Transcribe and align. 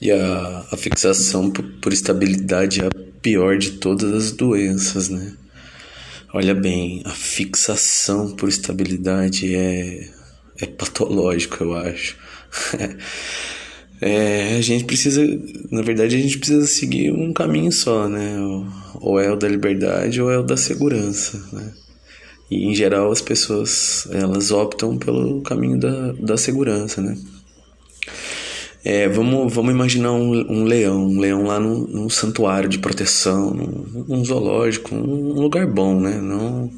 E 0.00 0.10
a, 0.10 0.66
a 0.70 0.76
fixação 0.76 1.50
por, 1.50 1.64
por 1.80 1.92
estabilidade 1.92 2.80
é 2.80 2.86
a 2.86 2.90
pior 3.22 3.56
de 3.56 3.72
todas 3.72 4.12
as 4.12 4.32
doenças, 4.32 5.08
né? 5.08 5.32
Olha 6.32 6.54
bem, 6.54 7.02
a 7.04 7.10
fixação 7.10 8.32
por 8.36 8.48
estabilidade 8.48 9.54
é, 9.54 10.08
é 10.60 10.66
patológico, 10.66 11.64
eu 11.64 11.74
acho. 11.74 12.16
é, 14.00 14.56
a 14.56 14.60
gente 14.60 14.84
precisa, 14.84 15.22
na 15.70 15.82
verdade, 15.82 16.14
a 16.14 16.18
gente 16.18 16.38
precisa 16.38 16.66
seguir 16.66 17.10
um 17.10 17.32
caminho 17.32 17.72
só, 17.72 18.08
né? 18.08 18.36
Ou 18.94 19.18
é 19.18 19.30
o 19.30 19.36
da 19.36 19.48
liberdade 19.48 20.20
ou 20.20 20.30
é 20.30 20.38
o 20.38 20.42
da 20.42 20.56
segurança, 20.56 21.42
né? 21.52 21.72
E 22.50 22.66
em 22.66 22.74
geral 22.74 23.10
as 23.10 23.20
pessoas 23.20 24.06
elas 24.12 24.50
optam 24.50 24.96
pelo 24.98 25.42
caminho 25.42 25.78
da, 25.78 26.12
da 26.12 26.36
segurança, 26.36 27.00
né? 27.00 27.16
É, 28.88 29.08
vamos, 29.08 29.52
vamos 29.52 29.74
imaginar 29.74 30.12
um, 30.12 30.32
um, 30.48 30.64
leão, 30.64 31.08
um 31.08 31.18
leão 31.18 31.42
lá 31.42 31.58
num, 31.58 31.88
num 31.88 32.08
santuário 32.08 32.68
de 32.68 32.78
proteção, 32.78 33.52
num, 33.52 34.24
zoológico, 34.24 34.94
um, 34.94 35.30
um, 35.30 35.40
lugar 35.40 35.66
bom, 35.66 36.00
né? 36.00 36.20
Não, 36.20 36.70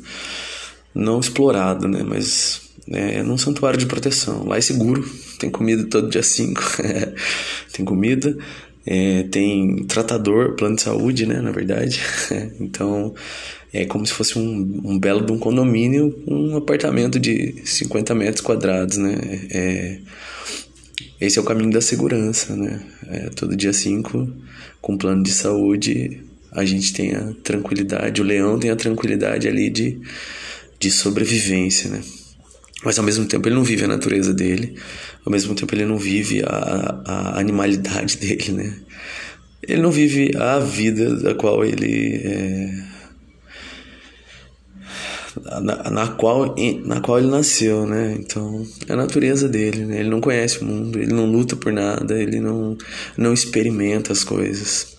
não 0.95 1.21
explorado, 1.21 1.87
né? 1.87 2.03
Mas 2.03 2.63
é, 2.91 3.23
num 3.23 3.37
santuário 3.37 3.79
de 3.79 3.85
proteção. 3.85 4.47
Lá 4.47 4.57
é 4.57 4.61
seguro, 4.63 5.07
tem 5.39 5.51
comida 5.51 5.85
todo 5.85 6.09
dia 6.09 6.23
5, 6.23 6.63
tem 7.77 7.85
comida, 7.85 8.35
é, 8.87 9.25
tem 9.25 9.85
tratador, 9.85 10.57
plano 10.57 10.77
de 10.77 10.83
saúde, 10.83 11.27
né? 11.27 11.43
Na 11.43 11.51
verdade. 11.51 12.01
então 12.59 13.15
é 13.71 13.85
como 13.85 14.07
se 14.07 14.15
fosse 14.15 14.39
um, 14.39 14.81
um 14.83 14.99
belo 14.99 15.27
de 15.27 15.31
um 15.31 15.39
condomínio, 15.39 16.19
um 16.27 16.57
apartamento 16.57 17.21
de 17.21 17.61
50 17.67 18.15
metros 18.15 18.41
quadrados, 18.41 18.97
né? 18.97 19.19
É, 19.51 19.99
esse 21.21 21.39
é 21.39 21.43
o 21.43 21.45
caminho 21.45 21.71
da 21.71 21.81
segurança, 21.81 22.55
né? 22.55 22.81
É, 23.09 23.31
todo 23.31 23.57
dia 23.57 23.73
5, 23.73 24.29
com 24.81 24.97
plano 24.97 25.23
de 25.23 25.33
saúde, 25.33 26.23
a 26.53 26.65
gente 26.65 26.93
tem 26.93 27.15
a 27.15 27.33
tranquilidade, 27.43 28.21
o 28.21 28.25
leão 28.25 28.59
tem 28.59 28.71
a 28.71 28.77
tranquilidade 28.77 29.49
ali 29.49 29.69
de, 29.69 30.01
de 30.79 30.91
sobrevivência, 30.91 31.91
né? 31.91 32.01
Mas 32.85 32.99
ao 32.99 33.05
mesmo 33.05 33.27
tempo 33.27 33.49
ele 33.49 33.57
não 33.57 33.65
vive 33.65 33.85
a 33.85 33.89
natureza 33.89 34.33
dele, 34.33 34.77
ao 35.25 35.33
mesmo 35.33 35.55
tempo 35.55 35.75
ele 35.75 35.85
não 35.85 35.99
vive 35.99 36.43
a, 36.47 37.03
a 37.05 37.41
animalidade 37.41 38.17
dele, 38.19 38.53
né? 38.53 38.77
Ele 39.63 39.83
não 39.83 39.91
vive 39.91 40.31
a 40.37 40.61
vida 40.61 41.17
da 41.17 41.35
qual 41.35 41.65
ele 41.65 42.21
é, 42.25 42.85
na, 45.61 45.91
na, 45.91 46.09
qual, 46.09 46.55
na 46.85 47.01
qual 47.01 47.19
ele 47.19 47.29
nasceu, 47.29 47.87
né? 47.87 48.17
Então, 48.19 48.67
é 48.87 48.93
a 48.93 48.97
natureza 48.97 49.49
dele, 49.49 49.85
né? 49.85 50.01
Ele 50.01 50.11
não 50.11 50.21
conhece 50.21 50.61
o 50.61 50.65
mundo, 50.65 50.99
ele 50.99 51.13
não 51.13 51.27
luta 51.27 51.57
por 51.57 51.73
nada, 51.73 52.21
ele 52.21 52.41
não, 52.41 52.77
não 53.17 53.33
experimenta 53.33 54.13
as 54.13 54.25
coisas. 54.25 54.97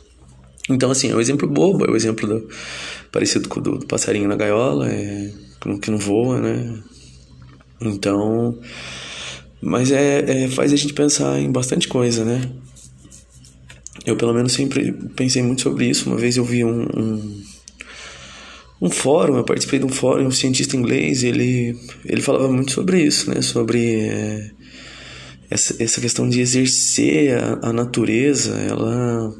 Então, 0.69 0.91
assim, 0.91 1.11
é 1.11 1.15
um 1.15 1.21
exemplo 1.21 1.47
bobo, 1.47 1.85
é 1.85 1.89
o 1.89 1.93
um 1.93 1.95
exemplo 1.95 2.27
do, 2.27 2.47
parecido 3.11 3.47
com 3.49 3.59
o 3.59 3.63
do, 3.63 3.77
do, 3.79 3.85
passarinho 3.85 4.27
na 4.27 4.35
gaiola, 4.35 4.89
é, 4.89 5.31
que 5.81 5.91
não 5.91 5.97
voa, 5.97 6.39
né? 6.39 6.79
Então, 7.81 8.57
mas 9.61 9.91
é, 9.91 10.45
é, 10.45 10.47
faz 10.47 10.71
a 10.73 10.75
gente 10.75 10.93
pensar 10.93 11.39
em 11.39 11.51
bastante 11.51 11.87
coisa, 11.87 12.23
né? 12.23 12.41
Eu, 14.05 14.15
pelo 14.15 14.33
menos, 14.33 14.53
sempre 14.53 14.91
pensei 15.15 15.41
muito 15.43 15.61
sobre 15.61 15.89
isso. 15.89 16.09
Uma 16.09 16.17
vez 16.17 16.37
eu 16.37 16.43
vi 16.43 16.63
um, 16.63 16.83
um 16.83 17.43
um 18.81 18.89
fórum, 18.89 19.37
eu 19.37 19.43
participei 19.43 19.79
de 19.79 19.85
um 19.85 19.89
fórum, 19.89 20.27
um 20.27 20.31
cientista 20.31 20.77
inglês, 20.77 21.23
ele, 21.23 21.77
ele 22.05 22.21
falava 22.21 22.49
muito 22.49 22.71
sobre 22.71 23.01
isso, 23.01 23.29
né? 23.29 23.41
Sobre 23.41 24.01
é, 24.01 24.51
essa, 25.49 25.81
essa 25.83 25.99
questão 25.99 26.29
de 26.29 26.39
exercer 26.39 27.37
a, 27.37 27.69
a 27.69 27.73
natureza, 27.73 28.55
ela 28.57 29.33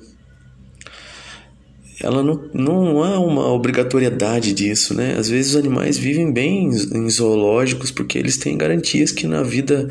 ela 2.02 2.24
não, 2.24 2.50
não 2.54 3.04
há 3.04 3.20
uma 3.20 3.52
obrigatoriedade 3.52 4.54
disso, 4.54 4.94
né? 4.94 5.16
Às 5.18 5.30
vezes 5.30 5.52
os 5.52 5.58
animais 5.58 5.98
vivem 5.98 6.32
bem 6.32 6.70
em 6.70 7.10
zoológicos 7.10 7.92
porque 7.92 8.18
eles 8.18 8.38
têm 8.38 8.58
garantias 8.58 9.12
que 9.12 9.28
na 9.28 9.44
vida 9.44 9.90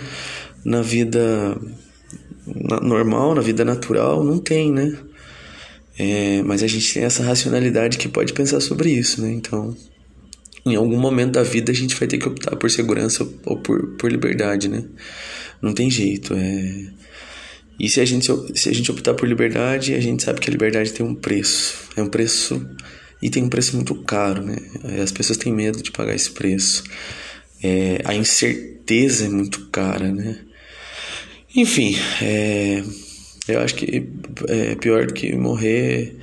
na 0.65 0.81
vida 0.83 1.57
normal, 2.83 3.35
na 3.35 3.43
vida 3.43 3.65
natural, 3.65 4.25
não 4.25 4.39
tem, 4.39 4.73
né? 4.73 4.97
É, 5.99 6.43
mas 6.45 6.63
a 6.63 6.67
gente 6.69 6.95
tem 6.95 7.03
essa 7.03 7.25
racionalidade 7.25 7.99
que 7.99 8.09
pode 8.09 8.33
pensar 8.33 8.61
sobre 8.61 8.91
isso, 8.91 9.21
né? 9.21 9.33
Então, 9.33 9.77
em 10.65 10.77
algum 10.77 10.99
momento 10.99 11.33
da 11.33 11.43
vida 11.43 11.73
a 11.73 11.75
gente 11.75 11.97
vai 11.97 12.07
ter 12.07 12.19
que 12.19 12.29
optar 12.29 12.55
por 12.57 12.71
segurança 12.71 13.29
ou 13.45 13.57
por, 13.57 13.97
por 13.97 14.11
liberdade, 14.11 14.69
né? 14.69 14.85
Não 15.61 15.73
tem 15.73 15.91
jeito. 15.91 16.35
É... 16.35 16.87
E 17.81 17.89
se 17.89 18.01
a, 18.01 18.05
gente, 18.05 18.29
se 18.55 18.69
a 18.69 18.73
gente 18.73 18.91
optar 18.91 19.15
por 19.15 19.29
liberdade, 19.29 19.95
a 19.95 20.01
gente 20.01 20.23
sabe 20.23 20.41
que 20.41 20.49
a 20.49 20.53
liberdade 20.53 20.93
tem 20.93 21.05
um 21.05 21.15
preço. 21.15 21.75
É 21.97 22.03
um 22.03 22.09
preço 22.09 22.65
e 23.21 23.31
tem 23.31 23.43
um 23.43 23.49
preço 23.49 23.75
muito 23.75 23.95
caro, 24.03 24.43
né? 24.43 24.57
As 25.03 25.11
pessoas 25.11 25.39
têm 25.39 25.53
medo 25.53 25.83
de 25.83 25.91
pagar 25.91 26.15
esse 26.15 26.31
preço. 26.31 26.85
É, 27.63 28.01
a 28.05 28.15
incerteza 28.15 29.27
é 29.27 29.29
muito 29.29 29.67
cara, 29.67 30.13
né? 30.13 30.39
Enfim, 31.55 31.97
é, 32.23 32.85
eu 33.49 33.61
acho 33.61 33.75
que 33.75 34.07
é 34.49 34.75
pior 34.75 35.07
do 35.07 35.15
que 35.15 35.35
morrer, 35.35 36.17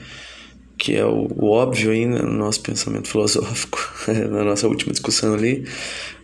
que 0.78 0.96
é 0.96 1.06
o, 1.06 1.28
o 1.36 1.50
óbvio 1.50 1.92
aí 1.92 2.06
no 2.06 2.32
nosso 2.32 2.62
pensamento 2.62 3.08
filosófico, 3.08 3.80
na 4.32 4.44
nossa 4.44 4.68
última 4.68 4.92
discussão 4.92 5.34
ali, 5.34 5.66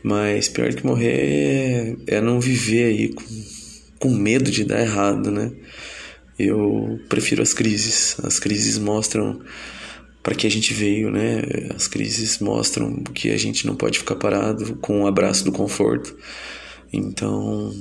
mas 0.04 0.48
pior 0.48 0.70
do 0.70 0.78
que 0.78 0.86
morrer 0.86 1.98
é, 2.08 2.16
é 2.18 2.22
não 2.22 2.40
viver 2.40 2.86
aí 2.86 3.10
com, 3.10 3.24
com 4.00 4.10
medo 4.10 4.52
de 4.52 4.64
dar 4.64 4.82
errado, 4.82 5.32
né? 5.32 5.52
Eu 6.38 7.00
prefiro 7.08 7.42
as 7.42 7.54
crises. 7.54 8.18
As 8.24 8.40
crises 8.40 8.78
mostram 8.78 9.42
para 10.24 10.36
que 10.36 10.48
a 10.48 10.52
gente 10.52 10.74
veio, 10.74 11.12
né? 11.12 11.42
As 11.76 11.88
crises 11.88 12.40
mostram 12.40 13.04
que 13.04 13.30
a 13.32 13.38
gente 13.38 13.66
não 13.68 13.76
pode 13.76 14.00
ficar 14.00 14.16
parado 14.16 14.76
com 14.78 15.04
o 15.04 15.08
abraço 15.08 15.44
do 15.46 15.52
conforto. 15.52 16.16
Então, 16.92 17.72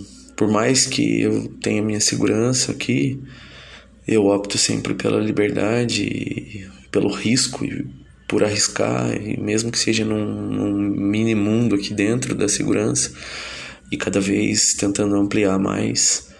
por 0.40 0.48
mais 0.48 0.86
que 0.86 1.20
eu 1.20 1.48
tenha 1.60 1.82
minha 1.82 2.00
segurança 2.00 2.72
aqui, 2.72 3.20
eu 4.08 4.24
opto 4.24 4.56
sempre 4.56 4.94
pela 4.94 5.20
liberdade, 5.20 6.66
pelo 6.90 7.10
risco 7.10 7.68
por 8.26 8.42
arriscar, 8.42 9.14
e 9.22 9.38
mesmo 9.38 9.70
que 9.70 9.78
seja 9.78 10.02
num, 10.02 10.24
num 10.24 10.72
mini 10.72 11.34
mundo 11.34 11.74
aqui 11.74 11.92
dentro 11.92 12.34
da 12.34 12.48
segurança, 12.48 13.12
e 13.92 13.98
cada 13.98 14.18
vez 14.18 14.72
tentando 14.72 15.14
ampliar 15.14 15.58
mais, 15.58 16.30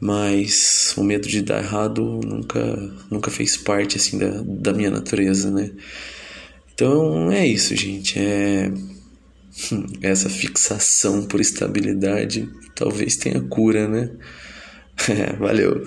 mas 0.00 0.94
o 0.96 1.04
medo 1.04 1.28
de 1.28 1.42
dar 1.42 1.62
errado 1.62 2.02
nunca, 2.24 2.94
nunca 3.10 3.30
fez 3.30 3.58
parte 3.58 3.98
assim 3.98 4.16
da, 4.16 4.42
da 4.42 4.72
minha 4.72 4.90
natureza, 4.90 5.50
né? 5.50 5.70
Então 6.72 7.30
é 7.30 7.46
isso, 7.46 7.76
gente. 7.76 8.18
É 8.18 8.72
essa 10.02 10.28
fixação 10.28 11.26
por 11.26 11.40
estabilidade 11.40 12.48
talvez 12.74 13.16
tenha 13.16 13.40
cura, 13.42 13.88
né? 13.88 14.10
Valeu. 15.38 15.86